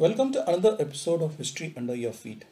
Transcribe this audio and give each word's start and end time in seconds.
Welcome 0.00 0.30
to 0.34 0.48
another 0.48 0.76
episode 0.78 1.22
of 1.22 1.38
History 1.38 1.74
Under 1.76 1.92
Your 1.92 2.12
Feet. 2.12 2.44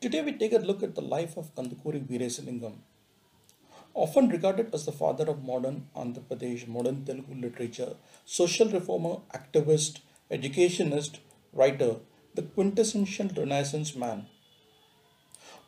Today 0.00 0.22
we 0.22 0.32
take 0.32 0.52
a 0.52 0.58
look 0.58 0.82
at 0.82 0.96
the 0.96 1.00
life 1.00 1.36
of 1.36 1.54
Kandukuri 1.54 2.00
Veerasalingam, 2.04 2.72
often 3.94 4.28
regarded 4.28 4.74
as 4.74 4.86
the 4.86 4.90
father 4.90 5.26
of 5.30 5.44
modern 5.44 5.86
Andhra 5.94 6.24
Pradesh, 6.28 6.66
modern 6.66 7.04
Telugu 7.04 7.36
literature, 7.44 7.92
social 8.24 8.68
reformer, 8.68 9.18
activist, 9.32 10.00
educationist, 10.32 11.20
writer, 11.52 11.92
the 12.34 12.42
quintessential 12.42 13.28
Renaissance 13.36 13.94
man. 13.94 14.26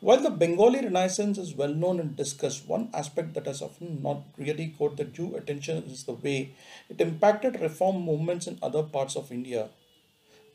While 0.01 0.23
the 0.23 0.29
Bengali 0.29 0.81
Renaissance 0.81 1.37
is 1.37 1.55
well 1.55 1.73
known 1.73 2.01
and 2.01 2.17
discussed, 2.17 2.67
one 2.67 2.89
aspect 2.93 3.33
that 3.35 3.45
has 3.45 3.61
often 3.61 4.01
not 4.03 4.23
really 4.37 4.75
caught 4.77 4.97
the 4.97 5.05
due 5.05 5.35
attention 5.37 5.83
is 5.85 6.03
the 6.03 6.19
way 6.25 6.53
it 6.89 6.99
impacted 6.99 7.61
reform 7.61 8.01
movements 8.01 8.45
in 8.45 8.59
other 8.61 8.83
parts 8.83 9.15
of 9.15 9.31
India. 9.31 9.69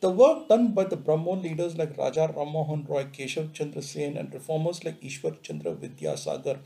The 0.01 0.11
work 0.11 0.49
done 0.49 0.75
by 0.75 0.85
the 0.85 0.97
Brahmo 0.97 1.37
leaders 1.37 1.79
like 1.79 1.97
Raja 1.97 2.29
Rammohan 2.29 2.87
Roy, 2.87 3.05
Keshav 3.05 3.55
Chandra 3.55 3.81
Sen, 3.81 4.19
and 4.19 4.33
reformers 4.33 4.85
like 4.85 5.01
Ishwar 5.01 5.43
Chandra 5.43 5.73
Vidyasagar 5.73 6.59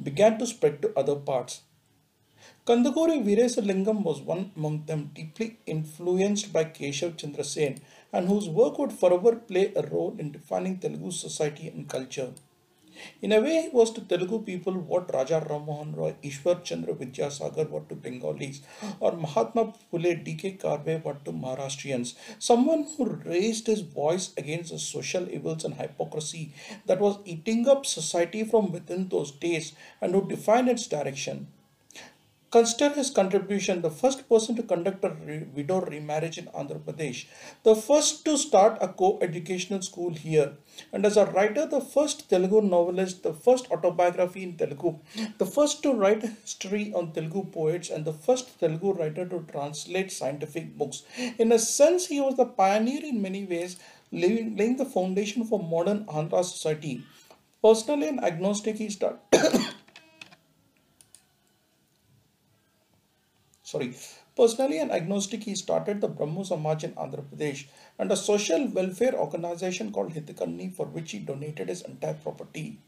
began 0.00 0.38
to 0.38 0.46
spread 0.46 0.80
to 0.82 0.92
other 0.96 1.16
parts. 1.16 1.62
Kandukuri 2.64 3.24
Veerasalingam 3.24 4.04
was 4.04 4.20
one 4.20 4.52
among 4.56 4.84
them, 4.86 5.10
deeply 5.14 5.58
influenced 5.66 6.52
by 6.52 6.64
Keshav 6.64 7.16
Chandra 7.16 7.42
Sen, 7.42 7.80
and 8.12 8.28
whose 8.28 8.48
work 8.48 8.78
would 8.78 8.92
forever 8.92 9.34
play 9.34 9.72
a 9.74 9.82
role 9.82 10.14
in 10.16 10.30
defining 10.30 10.78
Telugu 10.78 11.10
society 11.10 11.66
and 11.66 11.88
culture. 11.88 12.32
In 13.22 13.32
a 13.32 13.40
way, 13.40 13.62
he 13.62 13.68
was 13.68 13.90
to 13.92 14.00
Telugu 14.00 14.38
people 14.44 14.74
what 14.74 15.12
Raja 15.14 15.40
Rammohan 15.48 15.96
Roy, 15.96 16.14
Ishwar 16.22 16.62
Chandra 16.64 16.94
Vidyasagar 16.94 17.68
were 17.68 17.84
to 17.88 17.94
Bengalis, 17.94 18.62
or 19.00 19.12
Mahatma 19.12 19.72
Phule 19.92 20.24
D.K. 20.24 20.58
Karve 20.62 21.02
were 21.04 21.16
to 21.24 21.32
Maharashtrians. 21.32 22.14
Someone 22.38 22.86
who 22.96 23.06
raised 23.06 23.66
his 23.66 23.80
voice 23.80 24.32
against 24.36 24.72
the 24.72 24.78
social 24.78 25.28
evils 25.28 25.64
and 25.64 25.74
hypocrisy 25.74 26.52
that 26.86 27.00
was 27.00 27.18
eating 27.24 27.68
up 27.68 27.86
society 27.86 28.44
from 28.44 28.72
within 28.72 29.08
those 29.08 29.30
days 29.30 29.72
and 30.00 30.14
who 30.14 30.26
defined 30.28 30.68
its 30.68 30.86
direction. 30.86 31.48
Consider 32.52 32.94
his 32.94 33.10
contribution, 33.10 33.82
the 33.82 33.90
first 33.90 34.28
person 34.28 34.54
to 34.54 34.62
conduct 34.62 35.04
a 35.04 35.10
re- 35.10 35.46
widow 35.52 35.80
remarriage 35.80 36.38
in 36.38 36.46
Andhra 36.46 36.78
Pradesh, 36.78 37.26
the 37.64 37.74
first 37.74 38.24
to 38.24 38.38
start 38.38 38.78
a 38.80 38.86
co-educational 38.86 39.82
school 39.82 40.14
here, 40.14 40.52
and 40.92 41.04
as 41.04 41.16
a 41.16 41.26
writer, 41.26 41.66
the 41.66 41.80
first 41.80 42.30
Telugu 42.30 42.60
novelist, 42.62 43.24
the 43.24 43.32
first 43.32 43.68
autobiography 43.72 44.44
in 44.44 44.56
Telugu, 44.56 44.94
the 45.38 45.46
first 45.46 45.82
to 45.82 45.92
write 45.92 46.22
history 46.22 46.92
on 46.94 47.12
Telugu 47.12 47.44
poets, 47.50 47.90
and 47.90 48.04
the 48.04 48.12
first 48.26 48.60
Telugu 48.60 48.92
writer 48.92 49.26
to 49.26 49.40
translate 49.52 50.12
scientific 50.12 50.78
books. 50.78 51.02
In 51.38 51.50
a 51.50 51.58
sense, 51.58 52.06
he 52.06 52.20
was 52.20 52.36
the 52.36 52.46
pioneer 52.46 53.04
in 53.04 53.20
many 53.20 53.44
ways, 53.44 53.76
laying, 54.12 54.56
laying 54.56 54.76
the 54.76 54.84
foundation 54.84 55.44
for 55.44 55.58
modern 55.58 56.04
Andhra 56.06 56.44
society. 56.44 57.02
Personally 57.60 58.06
and 58.06 58.22
agnostic, 58.22 58.76
he 58.76 58.88
started. 58.88 59.18
sorry. 63.66 63.94
Personally 64.36 64.78
an 64.78 64.90
agnostic, 64.90 65.42
he 65.44 65.54
started 65.54 66.00
the 66.00 66.08
Brahmo 66.08 66.42
Samaj 66.44 66.84
in 66.84 66.92
Andhra 66.92 67.22
Pradesh 67.28 67.66
and 67.98 68.12
a 68.12 68.16
social 68.16 68.66
welfare 68.68 69.14
organization 69.14 69.90
called 69.92 70.12
Hitakarni 70.12 70.72
for 70.72 70.86
which 70.86 71.12
he 71.12 71.18
donated 71.18 71.68
his 71.68 71.82
entire 71.82 72.14
property. 72.14 72.78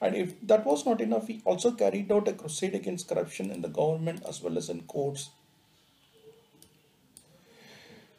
And 0.00 0.14
if 0.14 0.34
that 0.46 0.64
was 0.64 0.86
not 0.86 1.00
enough, 1.00 1.26
he 1.26 1.42
also 1.44 1.72
carried 1.72 2.12
out 2.12 2.28
a 2.28 2.32
crusade 2.32 2.74
against 2.74 3.08
corruption 3.08 3.50
in 3.50 3.60
the 3.60 3.68
government 3.68 4.22
as 4.28 4.40
well 4.42 4.56
as 4.56 4.68
in 4.68 4.82
courts. 4.82 5.30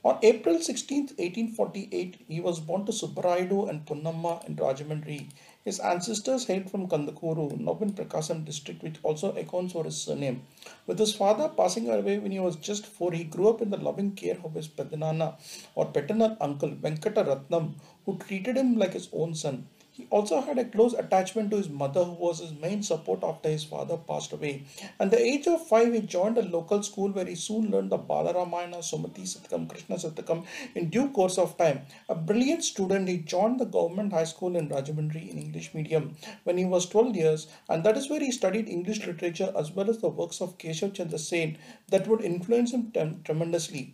On 0.04 0.18
April 0.24 0.60
16, 0.60 1.02
1848, 1.18 2.26
he 2.28 2.42
was 2.42 2.60
born 2.60 2.86
to 2.88 2.92
Subbarayudu 2.92 3.70
and 3.70 3.86
Punnamma 3.86 4.44
in 4.48 4.56
Rajahmundry. 4.56 5.30
His 5.64 5.80
ancestors 5.80 6.46
hailed 6.46 6.72
from 6.72 6.88
Kandukuru, 6.88 7.60
now 7.60 7.78
in 7.82 7.94
Prakasam 7.94 8.44
district, 8.46 8.82
which 8.82 8.98
also 9.04 9.32
accounts 9.34 9.74
for 9.74 9.84
his 9.84 9.96
surname. 9.96 10.42
With 10.88 10.98
his 10.98 11.14
father 11.14 11.50
passing 11.50 11.88
away 11.88 12.18
when 12.18 12.32
he 12.32 12.40
was 12.40 12.56
just 12.56 12.88
four, 12.88 13.12
he 13.12 13.24
grew 13.24 13.50
up 13.50 13.62
in 13.62 13.70
the 13.70 13.78
loving 13.78 14.14
care 14.14 14.40
of 14.44 14.56
his 14.56 14.68
Pedanana 14.68 15.36
or 15.76 15.86
paternal 15.86 16.36
uncle 16.42 16.72
Venkata 16.72 17.24
Ratnam, 17.24 17.76
who 18.06 18.18
treated 18.18 18.58
him 18.58 18.76
like 18.78 18.94
his 18.94 19.10
own 19.14 19.36
son. 19.36 19.68
He 20.02 20.08
also 20.10 20.42
had 20.42 20.58
a 20.58 20.66
close 20.66 20.94
attachment 20.94 21.52
to 21.52 21.58
his 21.58 21.70
mother, 21.70 22.04
who 22.04 22.14
was 22.14 22.40
his 22.40 22.54
main 22.54 22.82
support 22.82 23.24
after 23.24 23.50
his 23.50 23.64
father 23.64 23.98
passed 23.98 24.34
away. 24.34 24.64
At 25.00 25.12
the 25.12 25.22
age 25.22 25.46
of 25.46 25.68
five, 25.68 25.94
he 25.94 26.02
joined 26.02 26.40
a 26.40 26.42
local 26.42 26.82
school 26.82 27.12
where 27.12 27.28
he 27.28 27.36
soon 27.36 27.70
learned 27.70 27.92
the 27.92 28.00
Balaramayana, 28.00 28.80
Sumati 28.80 29.28
Satakam, 29.28 29.70
Krishna 29.70 29.98
Satakam 29.98 30.44
in 30.74 30.90
due 30.90 31.10
course 31.10 31.38
of 31.38 31.56
time. 31.56 31.82
A 32.10 32.16
brilliant 32.16 32.64
student, 32.64 33.10
he 33.10 33.20
joined 33.20 33.60
the 33.60 33.66
government 33.66 34.12
high 34.12 34.24
school 34.24 34.56
in 34.56 34.70
Rajahmundry 34.70 35.30
in 35.30 35.38
English 35.38 35.72
medium 35.76 36.16
when 36.46 36.58
he 36.58 36.66
was 36.66 36.88
12 36.88 37.16
years, 37.16 37.48
and 37.70 37.84
that 37.84 37.96
is 37.96 38.10
where 38.10 38.22
he 38.22 38.32
studied 38.32 38.68
English 38.68 39.06
literature 39.06 39.54
as 39.56 39.72
well 39.72 39.88
as 39.88 40.00
the 40.00 40.10
works 40.10 40.42
of 40.42 40.58
Keshav 40.58 40.96
Chandra 40.96 41.20
Sen 41.20 41.60
that 41.90 42.08
would 42.08 42.22
influence 42.22 42.72
him 42.74 42.92
tremendously. 43.24 43.94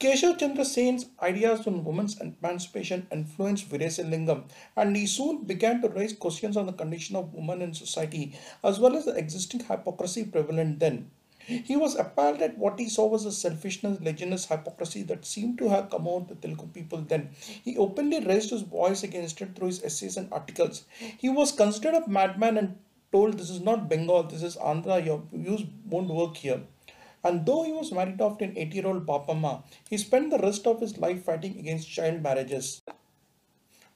Keshav 0.00 0.38
Chandra 0.38 0.64
Sen's 0.64 1.06
ideas 1.20 1.66
on 1.66 1.84
women's 1.84 2.20
emancipation 2.20 3.06
influenced 3.12 3.68
Veerasalingam 3.68 4.44
and 4.76 4.96
he 4.96 5.06
soon 5.06 5.44
began 5.44 5.82
to 5.82 5.88
raise 5.88 6.12
questions 6.12 6.56
on 6.56 6.66
the 6.66 6.72
condition 6.72 7.16
of 7.16 7.34
women 7.34 7.60
in 7.60 7.74
society 7.74 8.38
as 8.62 8.78
well 8.78 8.96
as 8.96 9.04
the 9.04 9.16
existing 9.16 9.60
hypocrisy 9.60 10.24
prevalent 10.24 10.78
then. 10.78 11.10
He 11.48 11.76
was 11.76 11.96
appalled 11.96 12.40
at 12.42 12.56
what 12.56 12.78
he 12.78 12.88
saw 12.88 13.06
was 13.06 13.24
a 13.24 13.32
selfishness, 13.32 14.00
laziness, 14.00 14.46
hypocrisy 14.46 15.02
that 15.04 15.24
seemed 15.24 15.58
to 15.58 15.68
have 15.70 15.90
come 15.90 16.06
out 16.06 16.28
the 16.28 16.34
Telugu 16.34 16.66
people 16.68 16.98
then. 16.98 17.30
He 17.64 17.76
openly 17.76 18.20
raised 18.20 18.50
his 18.50 18.62
voice 18.62 19.02
against 19.02 19.40
it 19.40 19.56
through 19.56 19.68
his 19.68 19.82
essays 19.82 20.16
and 20.16 20.32
articles. 20.32 20.84
He 21.16 21.28
was 21.28 21.52
considered 21.52 21.94
a 21.94 22.08
madman 22.08 22.58
and 22.58 22.78
told 23.12 23.38
this 23.38 23.48
is 23.50 23.60
not 23.60 23.88
Bengal, 23.88 24.24
this 24.24 24.42
is 24.42 24.56
Andhra, 24.56 25.04
your 25.04 25.22
views 25.32 25.64
won't 25.86 26.08
work 26.08 26.36
here. 26.36 26.60
And 27.24 27.44
though 27.44 27.62
he 27.64 27.72
was 27.72 27.92
married 27.92 28.20
off 28.20 28.38
to 28.38 28.44
an 28.44 28.56
80 28.56 28.76
year 28.76 28.86
old 28.86 29.06
Papamma, 29.06 29.62
he 29.88 29.98
spent 29.98 30.30
the 30.30 30.38
rest 30.38 30.66
of 30.66 30.80
his 30.80 30.98
life 30.98 31.24
fighting 31.24 31.58
against 31.58 31.90
child 31.90 32.22
marriages. 32.22 32.82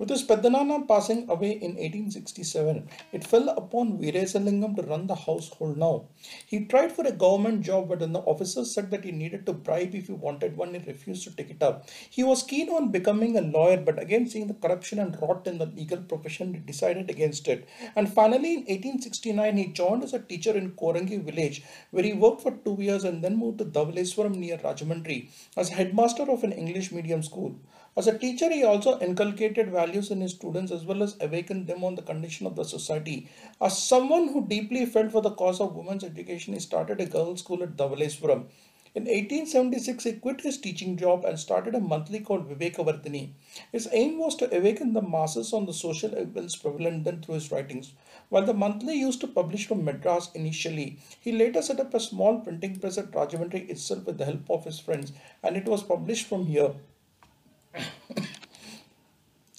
With 0.02 0.10
his 0.10 0.24
Pedanana 0.24 0.88
passing 0.88 1.30
away 1.30 1.52
in 1.52 1.76
1867, 1.76 2.88
it 3.12 3.22
fell 3.22 3.50
upon 3.50 3.98
Veerasalingam 3.98 4.74
to 4.74 4.82
run 4.82 5.06
the 5.06 5.14
household 5.14 5.76
now. 5.76 6.06
He 6.44 6.64
tried 6.64 6.90
for 6.90 7.06
a 7.06 7.12
government 7.12 7.62
job, 7.62 7.88
but 7.88 8.00
the 8.00 8.18
officers 8.18 8.74
said 8.74 8.90
that 8.90 9.04
he 9.04 9.12
needed 9.12 9.46
to 9.46 9.52
bribe 9.52 9.94
if 9.94 10.08
he 10.08 10.12
wanted 10.12 10.56
one, 10.56 10.74
he 10.74 10.80
refused 10.80 11.22
to 11.22 11.36
take 11.36 11.50
it 11.50 11.62
up. 11.62 11.88
He 12.10 12.24
was 12.24 12.42
keen 12.42 12.68
on 12.70 12.90
becoming 12.90 13.38
a 13.38 13.42
lawyer, 13.42 13.76
but 13.76 14.02
again 14.02 14.26
seeing 14.26 14.48
the 14.48 14.54
corruption 14.54 14.98
and 14.98 15.16
rot 15.22 15.46
in 15.46 15.58
the 15.58 15.66
legal 15.66 15.98
profession, 15.98 16.52
he 16.54 16.58
decided 16.58 17.08
against 17.08 17.46
it. 17.46 17.68
And 17.94 18.12
finally, 18.12 18.54
in 18.54 18.60
1869, 18.62 19.56
he 19.56 19.66
joined 19.68 20.02
as 20.02 20.14
a 20.14 20.18
teacher 20.18 20.56
in 20.56 20.72
Korangi 20.72 21.22
village, 21.22 21.62
where 21.92 22.02
he 22.02 22.12
worked 22.12 22.40
for 22.40 22.50
two 22.50 22.76
years 22.80 23.04
and 23.04 23.22
then 23.22 23.36
moved 23.36 23.58
to 23.58 23.66
Dhavaleswaram 23.66 24.34
near 24.34 24.58
Rajahmundry 24.58 25.28
as 25.56 25.68
headmaster 25.68 26.28
of 26.28 26.42
an 26.42 26.50
English 26.50 26.90
medium 26.90 27.22
school. 27.22 27.54
As 27.94 28.06
a 28.06 28.18
teacher, 28.18 28.50
he 28.50 28.64
also 28.64 28.98
inculcated 29.00 29.70
values 29.70 30.10
in 30.10 30.22
his 30.22 30.32
students 30.32 30.72
as 30.72 30.86
well 30.86 31.02
as 31.02 31.14
awakened 31.20 31.66
them 31.66 31.84
on 31.84 31.94
the 31.94 32.00
condition 32.00 32.46
of 32.46 32.56
the 32.56 32.64
society. 32.64 33.28
As 33.60 33.76
someone 33.76 34.28
who 34.28 34.46
deeply 34.46 34.86
felt 34.86 35.12
for 35.12 35.20
the 35.20 35.32
cause 35.32 35.60
of 35.60 35.76
women's 35.76 36.02
education, 36.02 36.54
he 36.54 36.60
started 36.60 37.02
a 37.02 37.06
girls' 37.06 37.40
school 37.40 37.62
at 37.62 37.76
Dhavaleswaram. 37.76 38.46
In 38.94 39.04
1876, 39.04 40.04
he 40.04 40.12
quit 40.14 40.40
his 40.40 40.56
teaching 40.56 40.96
job 40.96 41.26
and 41.26 41.38
started 41.38 41.74
a 41.74 41.80
monthly 41.80 42.20
called 42.20 42.48
Vivekavardhini. 42.48 43.32
His 43.72 43.88
aim 43.92 44.18
was 44.18 44.36
to 44.36 44.54
awaken 44.56 44.94
the 44.94 45.02
masses 45.02 45.52
on 45.52 45.66
the 45.66 45.74
social 45.74 46.18
evils 46.18 46.56
prevalent 46.56 47.04
then 47.04 47.20
through 47.20 47.34
his 47.34 47.52
writings. 47.52 47.92
While 48.30 48.46
the 48.46 48.54
monthly 48.54 48.94
used 48.94 49.20
to 49.20 49.28
publish 49.28 49.66
from 49.66 49.84
Madras 49.84 50.30
initially, 50.34 50.98
he 51.20 51.32
later 51.32 51.60
set 51.60 51.80
up 51.80 51.92
a 51.92 52.00
small 52.00 52.40
printing 52.40 52.78
press 52.78 52.96
at 52.96 53.12
Rajahmundry 53.12 53.68
itself 53.68 54.06
with 54.06 54.16
the 54.16 54.24
help 54.24 54.48
of 54.48 54.64
his 54.64 54.78
friends, 54.78 55.12
and 55.42 55.58
it 55.58 55.66
was 55.66 55.82
published 55.82 56.26
from 56.26 56.46
here. 56.46 56.72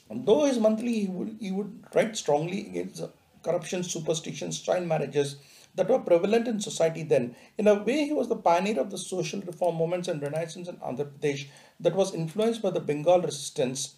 Though 0.09 0.45
his 0.45 0.59
monthly, 0.59 1.01
he 1.01 1.07
would, 1.07 1.37
he 1.39 1.51
would 1.51 1.83
write 1.93 2.15
strongly 2.15 2.67
against 2.67 3.03
corruption, 3.41 3.83
superstitions, 3.83 4.61
child 4.61 4.87
marriages 4.87 5.37
that 5.75 5.89
were 5.89 5.99
prevalent 5.99 6.47
in 6.47 6.59
society 6.59 7.03
then. 7.03 7.35
In 7.57 7.67
a 7.67 7.73
way, 7.83 8.05
he 8.05 8.13
was 8.13 8.29
the 8.29 8.35
pioneer 8.35 8.79
of 8.79 8.91
the 8.91 8.97
social 8.97 9.41
reform 9.41 9.77
movements 9.77 10.07
and 10.07 10.21
renaissance 10.21 10.67
in 10.67 10.77
Andhra 10.77 11.05
Pradesh 11.05 11.47
that 11.79 11.95
was 11.95 12.13
influenced 12.13 12.61
by 12.61 12.69
the 12.69 12.79
Bengal 12.79 13.19
renaissance. 13.19 13.95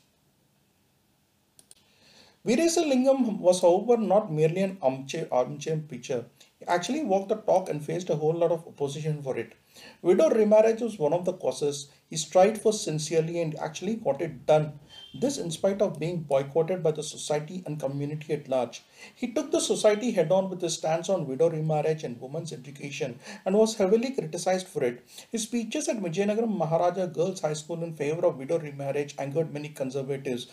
Veerasalingam 2.45 3.39
was, 3.39 3.61
however, 3.61 3.97
not 3.97 4.31
merely 4.31 4.61
an 4.61 4.77
armchair, 4.81 5.27
armchair 5.31 5.77
preacher. 5.77 6.25
Actually 6.67 7.03
walked 7.03 7.27
the 7.27 7.35
talk 7.35 7.67
and 7.69 7.83
faced 7.83 8.09
a 8.09 8.15
whole 8.15 8.33
lot 8.33 8.49
of 8.49 8.65
opposition 8.65 9.21
for 9.21 9.37
it. 9.37 9.53
Widow 10.01 10.29
remarriage 10.29 10.79
was 10.79 10.97
one 10.97 11.11
of 11.11 11.25
the 11.25 11.33
causes. 11.33 11.89
He 12.09 12.15
strived 12.15 12.61
for 12.61 12.71
sincerely 12.71 13.41
and 13.41 13.59
actually 13.59 13.95
got 13.95 14.21
it 14.21 14.45
done. 14.45 14.79
This 15.13 15.37
in 15.37 15.51
spite 15.51 15.81
of 15.81 15.99
being 15.99 16.21
boycotted 16.21 16.81
by 16.81 16.91
the 16.91 17.03
society 17.03 17.61
and 17.65 17.77
community 17.77 18.31
at 18.31 18.47
large. 18.47 18.83
He 19.13 19.33
took 19.33 19.51
the 19.51 19.59
society 19.59 20.11
head 20.11 20.31
on 20.31 20.49
with 20.49 20.61
his 20.61 20.75
stance 20.75 21.09
on 21.09 21.27
widow 21.27 21.49
remarriage 21.49 22.05
and 22.05 22.19
women's 22.21 22.53
education 22.53 23.19
and 23.45 23.57
was 23.57 23.75
heavily 23.75 24.11
criticized 24.11 24.67
for 24.67 24.81
it. 24.81 25.03
His 25.29 25.43
speeches 25.43 25.89
at 25.89 25.99
Vijayanagaram 25.99 26.57
Maharaja 26.57 27.07
Girls 27.07 27.41
High 27.41 27.53
School 27.53 27.83
in 27.83 27.93
favor 27.93 28.25
of 28.25 28.37
widow 28.37 28.59
remarriage 28.59 29.13
angered 29.19 29.53
many 29.53 29.69
conservatives 29.69 30.47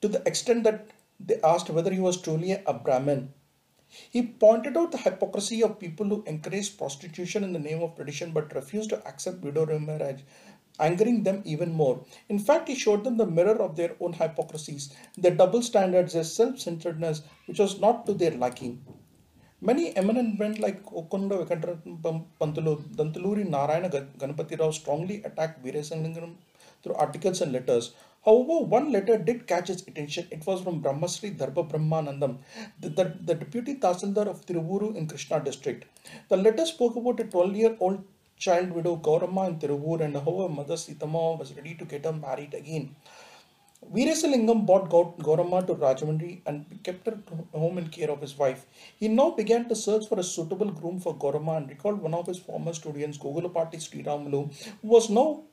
to 0.00 0.08
the 0.08 0.26
extent 0.26 0.64
that 0.64 0.88
they 1.20 1.40
asked 1.42 1.70
whether 1.70 1.92
he 1.92 2.00
was 2.00 2.20
truly 2.20 2.52
a 2.52 2.74
Brahmin. 2.74 3.32
He 3.88 4.22
pointed 4.22 4.76
out 4.76 4.92
the 4.92 4.98
hypocrisy 4.98 5.62
of 5.62 5.78
people 5.78 6.06
who 6.06 6.24
encourage 6.26 6.76
prostitution 6.76 7.44
in 7.44 7.52
the 7.52 7.58
name 7.58 7.82
of 7.82 7.96
tradition 7.96 8.32
but 8.32 8.54
refuse 8.54 8.86
to 8.88 9.06
accept 9.06 9.42
widow 9.42 9.66
remarriage 9.66 10.24
angering 10.80 11.22
them 11.22 11.42
even 11.44 11.72
more. 11.72 12.04
In 12.28 12.38
fact, 12.38 12.68
he 12.68 12.74
showed 12.74 13.04
them 13.04 13.16
the 13.16 13.26
mirror 13.26 13.60
of 13.60 13.76
their 13.76 13.96
own 14.00 14.12
hypocrisies, 14.12 14.94
their 15.16 15.34
double 15.34 15.62
standards, 15.62 16.12
their 16.12 16.24
self 16.24 16.58
centeredness, 16.58 17.22
which 17.46 17.58
was 17.58 17.80
not 17.80 18.06
to 18.06 18.14
their 18.14 18.32
liking. 18.32 18.84
Many 19.60 19.96
eminent 19.96 20.38
men 20.38 20.54
like 20.60 20.84
Okunda 20.86 21.44
Pantulu, 22.40 22.76
Dantaluri 22.94 23.48
Narayana 23.48 23.88
Ganapati 23.90 24.58
Rao 24.58 24.70
strongly 24.70 25.22
attacked 25.24 25.64
Veerasalingam 25.64 26.36
through 26.82 26.94
articles 26.94 27.40
and 27.40 27.52
letters. 27.52 27.92
However, 28.24 28.58
one 28.64 28.92
letter 28.92 29.16
did 29.16 29.46
catch 29.46 29.68
his 29.68 29.82
attention. 29.86 30.26
It 30.30 30.46
was 30.46 30.60
from 30.62 30.82
Brahmasri 30.82 31.36
Dharba 31.36 31.68
Brahmanandam, 31.70 32.38
the, 32.80 32.88
the, 32.90 33.04
the 33.24 33.34
deputy 33.34 33.76
Tahsildar 33.76 34.26
of 34.26 34.44
Tiruvuru 34.44 34.96
in 34.96 35.06
Krishna 35.06 35.40
district. 35.40 35.86
The 36.28 36.36
letter 36.36 36.66
spoke 36.66 36.96
about 36.96 37.20
a 37.20 37.24
12 37.24 37.56
year 37.56 37.76
old 37.80 38.04
child 38.36 38.70
widow 38.72 38.96
Gauramma 38.96 39.48
in 39.48 39.58
Tiruvur 39.58 40.00
and 40.00 40.16
how 40.16 40.42
her 40.42 40.48
mother 40.48 40.74
Sitama 40.74 41.38
was 41.38 41.54
ready 41.54 41.74
to 41.74 41.84
get 41.84 42.04
her 42.04 42.12
married 42.12 42.54
again. 42.54 42.94
Veerasalingam 43.94 44.66
brought 44.66 44.90
Gauramma 44.90 45.64
to 45.66 45.74
Rajahmundry 45.74 46.40
and 46.46 46.66
kept 46.82 47.06
her 47.06 47.18
home 47.52 47.78
in 47.78 47.88
care 47.88 48.10
of 48.10 48.20
his 48.20 48.36
wife. 48.36 48.66
He 48.96 49.06
now 49.06 49.30
began 49.30 49.68
to 49.68 49.76
search 49.76 50.08
for 50.08 50.18
a 50.18 50.22
suitable 50.24 50.70
groom 50.72 50.98
for 50.98 51.14
Gauramma 51.16 51.58
and 51.58 51.68
recalled 51.68 52.02
one 52.02 52.12
of 52.12 52.26
his 52.26 52.38
former 52.38 52.74
students, 52.74 53.18
Gogulapati 53.18 53.76
Sriramulu, 53.76 54.52
who 54.82 54.88
was 54.88 55.08
now 55.08 55.44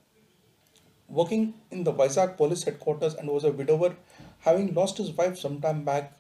working 1.08 1.54
in 1.72 1.84
the 1.84 1.94
Vizag 1.94 2.38
police 2.38 2.64
headquarters 2.64 3.14
and 3.14 3.30
was 3.30 3.44
a 3.44 3.52
widower, 3.52 3.96
having 4.40 4.74
lost 4.74 4.98
his 4.98 5.12
wife 5.12 5.38
some 5.38 5.62
time 5.62 5.84
back 5.84 6.14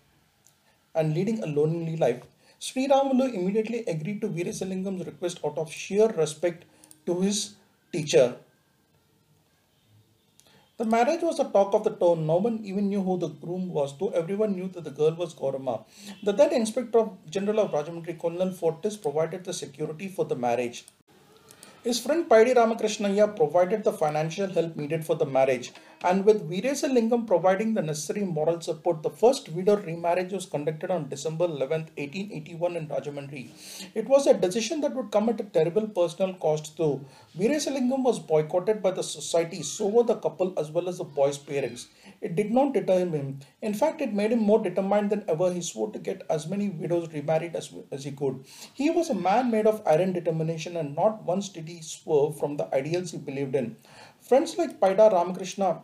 and 0.93 1.13
leading 1.13 1.43
a 1.43 1.47
lonely 1.47 1.97
life. 1.97 2.23
Sri 2.59 2.87
Ramulu 2.87 3.33
immediately 3.33 3.83
agreed 3.85 4.21
to 4.21 4.27
Veerasalingam's 4.27 5.05
request 5.05 5.39
out 5.45 5.57
of 5.57 5.71
sheer 5.71 6.07
respect 6.07 6.65
to 7.05 7.21
his 7.21 7.55
teacher. 7.91 8.37
The 10.77 10.85
marriage 10.85 11.21
was 11.21 11.37
the 11.37 11.45
talk 11.45 11.73
of 11.73 11.85
the 11.85 11.91
town. 11.91 12.25
No 12.27 12.35
one 12.35 12.59
even 12.65 12.89
knew 12.89 13.01
who 13.01 13.17
the 13.17 13.29
groom 13.29 13.69
was, 13.69 13.97
though 13.97 14.09
everyone 14.09 14.55
knew 14.55 14.67
that 14.69 14.83
the 14.83 14.91
girl 14.91 15.13
was 15.13 15.33
Gauramma. 15.33 15.85
The 16.23 16.33
then 16.33 16.51
Inspector 16.51 17.09
General 17.29 17.61
of 17.61 17.71
Rajahmundry, 17.71 18.19
Colonel 18.19 18.51
Fortis, 18.51 18.97
provided 18.97 19.45
the 19.45 19.53
security 19.53 20.09
for 20.09 20.25
the 20.25 20.35
marriage. 20.35 20.85
His 21.85 21.99
friend 21.99 22.27
Paidi 22.27 22.55
Ramakrishnaya 22.55 23.35
provided 23.35 23.83
the 23.83 23.93
financial 23.93 24.47
help 24.49 24.75
needed 24.75 25.05
for 25.05 25.15
the 25.15 25.25
marriage 25.27 25.71
and 26.09 26.23
with 26.23 26.47
Veerasalingam 26.49 27.25
providing 27.25 27.73
the 27.73 27.81
necessary 27.81 28.23
moral 28.23 28.61
support, 28.61 29.01
the 29.01 29.09
first 29.09 29.49
widow 29.49 29.75
remarriage 29.77 30.33
was 30.33 30.45
conducted 30.45 30.91
on 30.91 31.09
December 31.09 31.45
11, 31.45 31.81
1881 31.97 32.75
in 32.75 32.87
Rajahmundry. 32.87 33.49
It 33.95 34.07
was 34.07 34.27
a 34.27 34.35
decision 34.35 34.81
that 34.81 34.93
would 34.95 35.09
come 35.11 35.29
at 35.29 35.39
a 35.39 35.45
terrible 35.45 35.87
personal 35.87 36.35
cost 36.35 36.77
though. 36.77 37.01
Veerasalingam 37.35 38.03
was 38.03 38.19
boycotted 38.19 38.83
by 38.83 38.91
the 38.91 39.01
society, 39.01 39.63
so 39.63 39.87
were 39.87 40.03
the 40.03 40.15
couple 40.15 40.53
as 40.59 40.69
well 40.69 40.87
as 40.87 40.99
the 40.99 41.03
boy's 41.03 41.39
parents. 41.39 41.87
It 42.21 42.35
did 42.35 42.51
not 42.51 42.73
deter 42.73 42.99
him. 42.99 43.39
In 43.63 43.73
fact, 43.73 43.99
it 43.99 44.13
made 44.13 44.31
him 44.31 44.39
more 44.39 44.61
determined 44.61 45.09
than 45.09 45.25
ever. 45.27 45.51
He 45.51 45.61
swore 45.61 45.91
to 45.91 45.99
get 45.99 46.21
as 46.29 46.47
many 46.47 46.69
widows 46.69 47.11
remarried 47.13 47.55
as, 47.55 47.73
as 47.91 48.03
he 48.03 48.11
could. 48.11 48.45
He 48.75 48.91
was 48.91 49.09
a 49.09 49.15
man 49.15 49.49
made 49.49 49.65
of 49.65 49.81
iron 49.87 50.13
determination 50.13 50.77
and 50.77 50.95
not 50.95 51.23
once 51.23 51.49
did 51.49 51.67
he 51.67 51.81
swerve 51.81 52.37
from 52.37 52.57
the 52.57 52.73
ideals 52.75 53.11
he 53.11 53.17
believed 53.17 53.55
in. 53.55 53.75
Friends 54.21 54.57
like 54.57 54.79
Paida 54.79 55.11
Ramakrishna, 55.11 55.83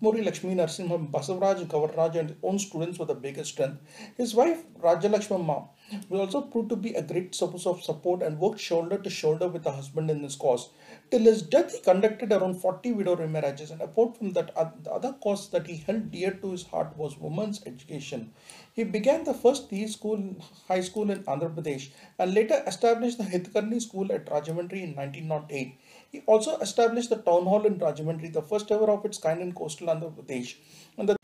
Muri 0.00 0.22
Lakshmi 0.22 0.56
Narasimha, 0.56 1.08
Basavaraj, 1.08 1.64
Kavaraj 1.68 2.16
and 2.16 2.30
his 2.30 2.38
own 2.42 2.58
students 2.58 2.98
were 2.98 3.04
the 3.04 3.14
biggest 3.14 3.52
strength. 3.52 3.78
His 4.16 4.34
wife 4.34 4.64
Rajalakshmama 4.80 5.68
was 6.08 6.20
also 6.20 6.40
proved 6.42 6.68
to 6.70 6.76
be 6.76 6.94
a 6.94 7.02
great 7.02 7.32
source 7.34 7.64
of 7.64 7.82
support 7.82 8.22
and 8.22 8.40
worked 8.40 8.58
shoulder 8.58 8.98
to 8.98 9.08
shoulder 9.08 9.46
with 9.48 9.64
her 9.64 9.70
husband 9.70 10.10
in 10.10 10.20
this 10.22 10.34
cause. 10.34 10.70
Till 11.12 11.20
his 11.20 11.42
death, 11.42 11.72
he 11.72 11.80
conducted 11.80 12.32
around 12.32 12.60
40 12.60 12.92
widow 12.92 13.16
remarriages, 13.16 13.70
and 13.70 13.80
apart 13.80 14.16
from 14.16 14.32
that, 14.32 14.52
the 14.82 14.90
other 14.90 15.12
cause 15.22 15.48
that 15.50 15.66
he 15.68 15.76
held 15.76 16.10
dear 16.10 16.32
to 16.32 16.50
his 16.50 16.66
heart 16.66 16.96
was 16.96 17.16
women's 17.16 17.64
education. 17.64 18.32
He 18.74 18.84
began 18.84 19.24
the 19.24 19.32
first 19.32 19.72
school, 19.88 20.36
high 20.66 20.80
school 20.80 21.10
in 21.10 21.22
Andhra 21.24 21.54
Pradesh, 21.54 21.90
and 22.18 22.34
later 22.34 22.62
established 22.66 23.18
the 23.18 23.24
Hitkarni 23.24 23.80
school 23.80 24.12
at 24.12 24.26
Rajahmundry 24.26 24.82
in 24.82 24.94
1908. 24.94 25.78
He 26.10 26.20
also 26.26 26.56
established 26.58 27.10
the 27.10 27.16
town 27.16 27.44
hall 27.44 27.66
in 27.66 27.78
Rajahmundry, 27.78 28.32
the 28.32 28.42
first 28.42 28.70
ever 28.70 28.90
of 28.90 29.04
its 29.04 29.18
kind 29.18 29.40
in 29.40 29.52
coastal 29.52 29.88
Andhra 29.88 30.10
Pradesh. 30.10 30.56
The, 30.96 31.16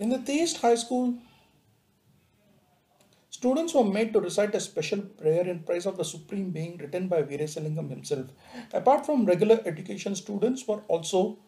in 0.00 0.08
the 0.08 0.18
Theist 0.18 0.60
High 0.60 0.74
School, 0.74 1.14
students 3.30 3.74
were 3.74 3.84
made 3.84 4.12
to 4.12 4.20
recite 4.20 4.54
a 4.56 4.60
special 4.60 5.02
prayer 5.02 5.46
in 5.46 5.60
praise 5.60 5.86
of 5.86 5.96
the 5.96 6.04
Supreme 6.04 6.50
Being 6.50 6.78
written 6.78 7.06
by 7.06 7.22
Veerasalingam 7.22 7.90
himself. 7.90 8.26
Apart 8.72 9.06
from 9.06 9.24
regular 9.24 9.60
education, 9.64 10.16
students 10.16 10.66
were 10.66 10.80
also 10.88 11.38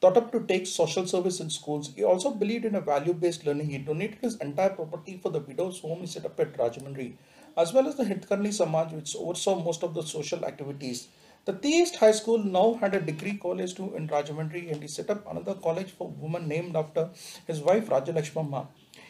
taught 0.00 0.16
up 0.16 0.30
to 0.30 0.40
take 0.46 0.66
social 0.66 1.06
service 1.06 1.40
in 1.40 1.48
schools. 1.50 1.92
He 1.96 2.04
also 2.04 2.30
believed 2.30 2.66
in 2.66 2.74
a 2.74 2.80
value-based 2.80 3.46
learning. 3.46 3.70
He 3.70 3.78
donated 3.78 4.18
his 4.20 4.36
entire 4.36 4.70
property 4.70 5.18
for 5.22 5.30
the 5.30 5.40
widow's 5.40 5.80
home 5.80 6.00
he 6.00 6.06
set 6.06 6.26
up 6.26 6.38
at 6.38 6.56
Rajahmundry, 6.56 7.14
as 7.56 7.72
well 7.72 7.88
as 7.88 7.96
the 7.96 8.04
Hitkarni 8.04 8.52
Samaj, 8.52 8.92
which 8.92 9.16
oversaw 9.16 9.58
most 9.58 9.82
of 9.82 9.94
the 9.94 10.02
social 10.02 10.44
activities. 10.44 11.08
The 11.44 11.52
Theist 11.54 11.96
High 11.96 12.12
School 12.12 12.38
now 12.38 12.74
had 12.74 12.94
a 12.94 13.00
degree 13.00 13.36
college 13.36 13.74
too 13.74 13.94
in 13.96 14.06
Rajahmundry 14.06 14.70
and 14.70 14.82
he 14.82 14.88
set 14.88 15.08
up 15.10 15.30
another 15.30 15.54
college 15.54 15.90
for 15.90 16.08
women 16.08 16.46
named 16.46 16.76
after 16.76 17.10
his 17.46 17.60
wife 17.60 17.88
Rajalakshmama. 17.88 18.66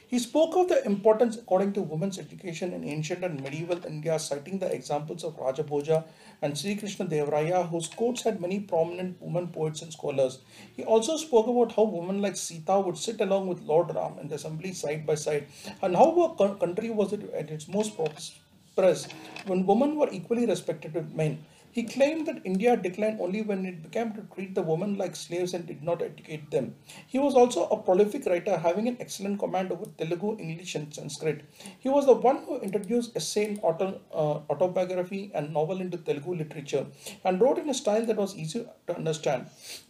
He 0.06 0.18
spoke 0.18 0.56
of 0.56 0.68
the 0.68 0.82
importance 0.86 1.36
according 1.36 1.74
to 1.74 1.82
women's 1.82 2.18
education 2.18 2.72
in 2.72 2.82
ancient 2.82 3.22
and 3.24 3.42
medieval 3.42 3.84
India, 3.84 4.18
citing 4.18 4.58
the 4.58 4.72
examples 4.72 5.22
of 5.22 5.36
Rajabhoja 5.36 6.04
and 6.40 6.56
Sri 6.56 6.76
Krishna 6.76 7.04
Devaraya, 7.04 7.68
whose 7.68 7.88
courts 7.88 8.22
had 8.22 8.40
many 8.40 8.60
prominent 8.60 9.20
women 9.20 9.48
poets 9.48 9.82
and 9.82 9.92
scholars. 9.92 10.38
He 10.74 10.82
also 10.82 11.18
spoke 11.18 11.46
about 11.46 11.72
how 11.72 11.82
women 11.82 12.22
like 12.22 12.36
Sita 12.36 12.80
would 12.80 12.96
sit 12.96 13.20
along 13.20 13.48
with 13.48 13.60
Lord 13.60 13.94
Ram 13.94 14.18
in 14.18 14.28
the 14.28 14.36
assembly 14.36 14.72
side 14.72 15.04
by 15.04 15.16
side, 15.16 15.46
and 15.82 15.94
how 15.94 16.36
our 16.38 16.56
country 16.56 16.88
was 16.88 17.12
at 17.12 17.50
its 17.50 17.68
most 17.68 17.94
prosperous 17.94 19.08
when 19.46 19.66
women 19.66 19.96
were 19.96 20.08
equally 20.10 20.46
respected 20.46 20.94
with 20.94 21.12
men. 21.12 21.44
He 21.78 21.84
claimed 21.84 22.26
that 22.26 22.38
India 22.50 22.76
declined 22.76 23.20
only 23.24 23.42
when 23.48 23.60
it 23.70 23.76
began 23.84 24.08
to 24.14 24.22
treat 24.34 24.52
the 24.54 24.62
women 24.70 24.92
like 25.00 25.14
slaves 25.14 25.52
and 25.54 25.64
did 25.64 25.82
not 25.88 26.00
educate 26.02 26.50
them. 26.50 26.74
He 27.06 27.18
was 27.24 27.36
also 27.40 27.60
a 27.68 27.76
prolific 27.88 28.26
writer, 28.26 28.56
having 28.58 28.88
an 28.88 28.96
excellent 29.04 29.38
command 29.42 29.70
over 29.70 29.86
Telugu, 30.00 30.30
English, 30.44 30.74
and 30.74 30.92
Sanskrit. 30.92 31.44
He 31.84 31.88
was 31.88 32.06
the 32.06 32.16
one 32.28 32.38
who 32.46 32.58
introduced 32.68 33.16
essay, 33.20 33.46
auto, 33.62 33.86
uh, 34.12 34.36
autobiography, 34.52 35.30
and 35.34 35.54
novel 35.58 35.80
into 35.84 35.98
Telugu 36.08 36.34
literature 36.42 36.84
and 37.24 37.40
wrote 37.40 37.60
in 37.64 37.70
a 37.70 37.78
style 37.82 38.04
that 38.10 38.16
was 38.24 38.34
easy 38.44 38.66
to 38.88 38.96
understand. 38.96 39.46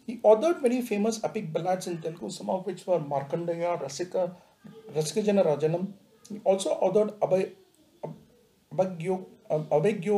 He 0.06 0.16
authored 0.32 0.60
many 0.60 0.82
famous 0.92 1.24
epic 1.24 1.46
ballads 1.54 1.86
in 1.86 1.96
Telugu, 2.06 2.28
some 2.38 2.50
of 2.50 2.66
which 2.66 2.86
were 2.86 3.00
Markandeya, 3.14 3.72
Rasika, 3.86 4.24
Rasikajana 4.98 5.44
Rajanam. 5.50 5.86
He 6.32 6.40
also 6.44 6.72
authored 6.86 7.12
Abhay, 7.26 7.44
Abhagyo, 8.74 9.24
Abhagyo 9.78 10.16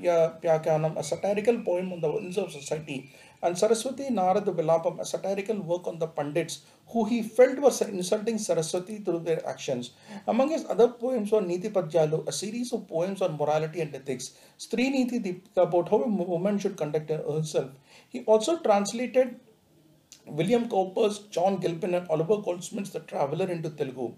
Pyakyanam, 0.00 0.96
a 0.98 1.04
satirical 1.04 1.60
poem 1.60 1.92
on 1.92 2.00
the 2.00 2.08
ills 2.08 2.36
of 2.36 2.50
society, 2.50 3.12
and 3.42 3.56
Saraswati 3.56 4.04
Narad 4.04 4.44
Vilapam, 4.44 5.00
a 5.00 5.04
satirical 5.04 5.60
work 5.60 5.86
on 5.86 5.98
the 5.98 6.06
Pandits, 6.06 6.62
who 6.88 7.04
he 7.04 7.22
felt 7.22 7.58
were 7.58 7.72
insulting 7.88 8.38
Saraswati 8.38 8.98
through 8.98 9.20
their 9.20 9.46
actions. 9.46 9.92
Among 10.26 10.50
his 10.50 10.64
other 10.68 10.88
poems 10.88 11.30
were 11.30 11.40
Niti 11.40 11.70
Padjalu, 11.70 12.26
a 12.26 12.32
series 12.32 12.72
of 12.72 12.88
poems 12.88 13.22
on 13.22 13.36
morality 13.36 13.80
and 13.80 13.94
ethics, 13.94 14.32
Stri 14.58 14.90
Niti 14.90 15.42
about 15.56 15.88
how 15.88 16.02
a 16.02 16.08
woman 16.08 16.58
should 16.58 16.76
conduct 16.76 17.10
herself. 17.10 17.70
He 18.08 18.24
also 18.24 18.58
translated 18.58 19.38
William 20.26 20.68
Cowper's 20.68 21.18
John 21.30 21.58
Gilpin 21.58 21.94
and 21.94 22.08
Oliver 22.08 22.38
Goldsmith's 22.38 22.90
The 22.90 23.00
Traveller 23.00 23.50
into 23.50 23.70
Telugu. 23.70 24.14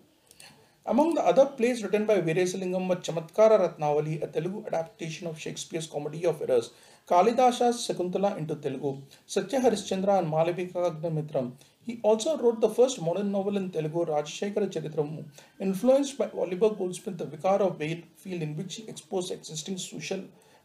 Among 0.88 1.14
the 1.14 1.26
other 1.26 1.46
plays 1.46 1.82
written 1.82 2.06
by 2.06 2.20
Veerasalingam 2.20 2.88
were 2.88 2.94
Chamatkara 2.94 3.58
Ratnavali, 3.58 4.22
a 4.22 4.28
Telugu 4.28 4.64
adaptation 4.68 5.26
of 5.26 5.36
Shakespeare's 5.36 5.88
Comedy 5.88 6.24
of 6.24 6.40
Errors, 6.40 6.70
Kalidasa's 7.08 7.78
Sakuntala 7.88 8.36
into 8.38 8.54
Telugu, 8.54 8.98
Satya 9.26 9.58
Harishchandra 9.58 10.20
and 10.20 10.32
Malavika 10.32 10.74
Agnamitram. 10.88 11.54
He 11.82 11.98
also 12.04 12.38
wrote 12.38 12.60
the 12.60 12.68
first 12.68 13.02
modern 13.02 13.32
novel 13.32 13.56
in 13.56 13.70
Telugu, 13.70 14.06
Rajashekara 14.06 14.70
Charitramu, 14.70 15.24
influenced 15.58 16.18
by 16.18 16.30
Oliver 16.38 16.70
Goldsmith, 16.70 17.18
the 17.18 17.26
Vicar 17.26 17.60
of 17.66 17.80
Wakefield, 17.80 18.42
in 18.42 18.56
which 18.56 18.76
he 18.76 18.88
exposed 18.88 19.32
existing 19.32 19.78
social 19.78 20.22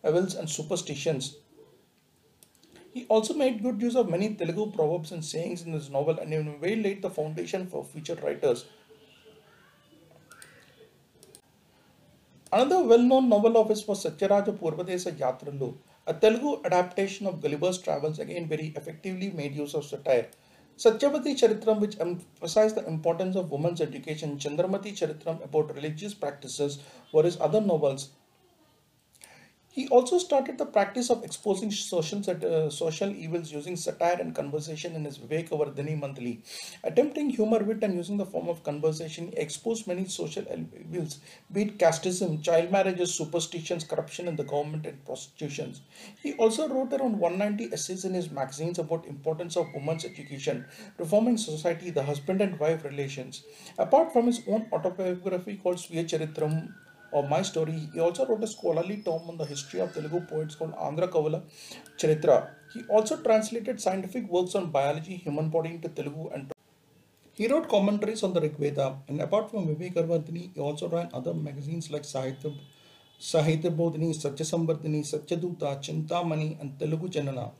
evils 0.08 0.36
and 0.36 0.48
superstitions. 0.48 1.38
He 2.94 3.06
also 3.08 3.34
made 3.34 3.63
good 3.63 3.82
use 3.82 3.96
of 3.96 4.08
many 4.08 4.36
Telugu 4.36 4.72
proverbs 4.72 5.12
and 5.13 5.25
sayings 5.25 5.63
in 5.63 5.74
his 5.74 5.90
novel 5.90 6.20
and 6.20 6.62
way 6.62 6.75
laid 6.75 7.01
the 7.01 7.10
foundation 7.10 7.66
for 7.66 7.84
future 7.84 8.20
writers. 8.22 8.66
Another 12.53 12.84
well-known 12.84 13.29
novel 13.29 13.55
of 13.58 13.70
his 13.70 13.88
was 13.88 14.03
Satyaraja 14.03 14.51
Purvadesa 14.60 15.13
Yatralu, 15.17 15.77
a 16.05 16.13
Telugu 16.13 16.60
adaptation 16.65 17.25
of 17.25 17.39
Gulliver's 17.39 17.77
Travels, 17.77 18.20
again 18.20 18.46
very 18.46 18.74
effectively 18.75 19.29
made 19.29 19.55
use 19.55 19.74
of 19.74 19.86
satire. 19.86 20.27
Satyavati 20.77 21.34
Charitram, 21.39 21.79
which 21.79 21.98
emphasized 22.01 22.75
the 22.75 22.86
importance 22.86 23.38
of 23.38 23.51
women's 23.51 23.79
education, 23.79 24.38
Chandramati 24.38 24.91
Charitram 24.91 25.41
about 25.46 25.74
religious 25.74 26.13
practices, 26.13 26.79
were 27.13 27.24
his 27.24 27.39
other 27.39 27.62
novels. 27.62 28.10
He 29.74 29.88
also 29.88 30.18
started 30.18 30.58
the 30.58 30.66
practice 30.66 31.10
of 31.10 31.24
exposing 31.24 31.72
social, 31.72 32.20
uh, 32.30 32.70
social 32.70 33.10
evils 33.10 33.54
using 33.54 33.78
satire 33.78 34.18
and 34.20 34.36
conversation 34.36 34.96
in 34.96 35.06
his 35.06 35.18
Vivekavardhini 35.18 35.98
monthly. 35.98 36.42
Attempting 36.84 37.30
humor, 37.30 37.63
wit, 37.63 37.82
and 37.82 37.96
using 37.96 38.18
the 38.18 38.25
form 38.25 38.50
of 38.50 38.63
conversation, 38.63 39.30
he 39.30 39.38
exposed 39.38 39.88
many 39.88 40.06
social 40.06 40.46
evils, 40.78 41.20
be 41.54 41.62
it 41.62 41.78
casteism, 41.78 42.44
child 42.44 42.70
marriages, 42.70 43.16
superstitions, 43.16 43.86
corruption 43.86 44.28
in 44.28 44.36
the 44.36 44.44
government, 44.44 44.86
and 44.86 45.06
prostitutions. 45.06 45.80
He 46.22 46.34
also 46.34 46.68
wrote 46.68 46.92
around 46.92 47.18
190 47.18 47.74
essays 47.74 48.04
in 48.04 48.13
his 48.13 48.30
magazines 48.30 48.78
about 48.78 49.06
importance 49.06 49.56
of 49.56 49.74
women's 49.74 50.04
education, 50.04 50.66
reforming 50.98 51.38
society, 51.38 51.92
the 51.92 52.04
husband 52.04 52.42
and 52.42 52.60
wife 52.60 52.84
relations. 52.84 53.44
Apart 53.78 54.12
from 54.12 54.25
his 54.28 54.42
own 54.48 54.68
autobiography 54.74 55.56
called 55.56 55.78
Swiya 55.78 56.04
Charitram, 56.04 56.74
or 57.12 57.27
my 57.27 57.41
story. 57.41 57.89
He 57.94 58.00
also 58.00 58.25
wrote 58.25 58.44
a 58.44 58.48
scholarly 58.48 58.98
tome 59.08 59.30
on 59.30 59.38
the 59.38 59.46
history 59.46 59.80
of 59.82 59.94
Telugu 59.94 60.22
poets 60.32 60.56
called 60.56 60.75
Andhra 60.88 61.10
Kavula 61.15 61.41
Charitra. 61.98 62.50
He 62.74 62.82
also 62.96 63.18
translated 63.18 63.82
scientific 63.82 64.30
works 64.30 64.56
on 64.56 64.72
biology, 64.72 65.15
human 65.18 65.50
body 65.50 65.72
into 65.75 65.89
Telugu 65.89 66.30
and 66.34 66.51
he 67.34 67.48
wrote 67.48 67.68
commentaries 67.70 68.24
on 68.24 68.34
the 68.34 68.41
Rig 68.41 68.58
Veda 68.58 68.98
and 69.08 69.22
apart 69.22 69.50
from 69.50 69.68
Vivekavardhini, 69.68 70.53
he 70.53 70.60
also 70.60 70.88
ran 70.89 71.10
other 71.13 71.34
magazines 71.34 71.89
like 71.89 72.03
Sahitya, 72.03 72.53
Sahitya 73.20 73.75
Bodhini, 73.75 74.13
Satya 74.13 74.46
Sambardhini, 74.46 75.01
Satyaduta, 75.12 75.80
Chintamani 75.82 76.60
and 76.60 76.77
Telugu 76.77 77.08
Zenana. 77.10 77.51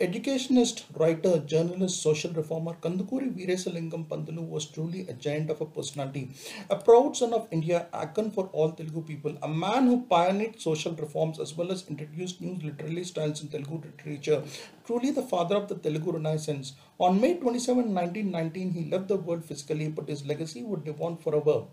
Educationist, 0.00 0.86
writer, 0.98 1.38
journalist, 1.40 2.00
social 2.02 2.32
reformer 2.32 2.72
Kandukuri 2.80 3.30
Veerasalingam 3.30 4.06
Pantulu 4.06 4.48
was 4.48 4.64
truly 4.64 5.06
a 5.08 5.12
giant 5.12 5.50
of 5.50 5.60
a 5.60 5.66
personality, 5.66 6.30
a 6.70 6.76
proud 6.76 7.14
son 7.14 7.34
of 7.34 7.46
India, 7.50 7.86
icon 7.92 8.30
for 8.30 8.46
all 8.52 8.72
Telugu 8.72 9.02
people, 9.02 9.36
a 9.42 9.48
man 9.48 9.86
who 9.86 10.06
pioneered 10.06 10.58
social 10.58 10.94
reforms 10.94 11.38
as 11.38 11.54
well 11.54 11.70
as 11.70 11.86
introduced 11.86 12.40
new 12.40 12.54
literary 12.64 13.04
styles 13.04 13.42
in 13.42 13.48
Telugu 13.48 13.82
literature, 13.84 14.42
truly 14.86 15.10
the 15.10 15.22
father 15.22 15.56
of 15.56 15.68
the 15.68 15.74
Telugu 15.74 16.12
Renaissance. 16.12 16.72
On 16.98 17.20
May 17.20 17.34
27, 17.34 17.94
1919, 17.94 18.72
he 18.72 18.90
left 18.90 19.08
the 19.08 19.16
world 19.16 19.44
physically, 19.44 19.88
but 19.88 20.08
his 20.08 20.24
legacy 20.24 20.62
would 20.62 20.86
live 20.86 21.02
on 21.02 21.18
forever. 21.18 21.64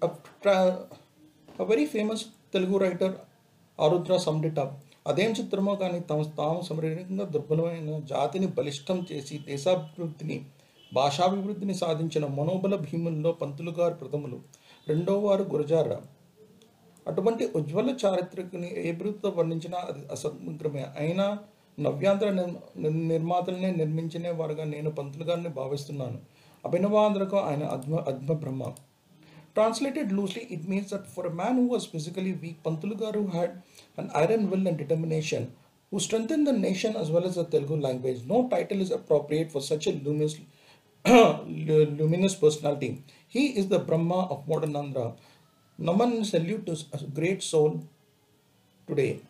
A, 0.00 0.10
a 1.58 1.64
very 1.66 1.84
famous 1.84 2.30
Telugu 2.50 2.78
writer, 2.78 3.20
Arudra 3.78 4.18
summed 4.18 4.46
it 4.46 4.56
up. 4.56 4.80
అదేం 5.06 5.30
చిత్రమో 5.32 5.74
కానీ 5.74 6.00
తమ 6.00 6.22
తాము 6.22 6.60
శారీరకంగా 6.68 7.24
దుర్బలమైన 7.24 7.98
జాతిని 7.98 8.46
బలిష్టం 8.46 9.06
చేసి 9.12 9.38
దేశాభివృద్ధిని 9.38 10.44
భాషాభివృద్ధిని 10.94 11.74
సాధించిన 11.74 12.26
మనోబల 12.26 12.76
భీముల్లో 12.76 13.32
పంతులు 13.32 13.70
గారు 13.70 13.94
ప్రథములు. 13.94 14.40
రెండో 14.88 15.18
వారు 15.18 15.42
గురజార. 15.42 15.96
అటువంటి 17.06 17.48
ఉజ్వల 17.56 17.96
చారిత్రకుని 18.06 18.88
ఏ 18.88 18.92
బిరుదుతో 18.92 19.28
వర్ణించినా 19.28 19.78
అది 19.78 20.06
అసమగ్రమే 20.12 20.86
అయినా 20.98 21.38
నవ్యాంధ్ర 21.80 22.30
నిర్మాతలనే 22.88 23.70
నిర్మించిన 23.70 24.30
వారుగా 24.30 24.64
నేను 24.64 24.90
పంతులు 24.90 25.24
గారిని 25.24 25.48
భావిస్తున్నాను. 25.48 26.18
అభినవాంధ్రకు 26.64 27.36
ఆయన 27.36 27.64
అద్మ 27.64 27.94
అద్మ 27.94 28.32
బ్రహ్మ 28.32 28.72
Translated 29.56 30.12
loosely, 30.12 30.42
it 30.50 30.68
means 30.68 30.90
that 30.90 31.06
for 31.06 31.24
a 31.24 31.32
man 31.32 31.54
who 31.56 31.66
was 31.68 31.86
physically 31.86 32.34
weak, 32.34 32.62
Pantulu 32.62 33.32
had 33.32 33.62
an 33.96 34.10
iron 34.14 34.50
will 34.50 34.66
and 34.66 34.76
determination, 34.76 35.50
who 35.90 35.98
strengthened 35.98 36.46
the 36.46 36.52
nation 36.52 36.94
as 36.94 37.10
well 37.10 37.24
as 37.24 37.36
the 37.36 37.44
Telugu 37.44 37.76
language. 37.76 38.20
No 38.26 38.48
title 38.50 38.82
is 38.82 38.90
appropriate 38.90 39.50
for 39.50 39.62
such 39.62 39.86
a 39.86 39.92
luminous, 39.92 40.36
luminous 41.06 42.34
personality. 42.34 43.02
He 43.28 43.46
is 43.56 43.68
the 43.68 43.78
Brahma 43.78 44.26
of 44.26 44.46
modern 44.46 44.74
Andhra. 44.74 45.16
Naman 45.80 46.26
salute 46.26 46.66
to 46.66 46.76
a 46.92 47.04
great 47.04 47.42
soul 47.42 47.88
today. 48.86 49.22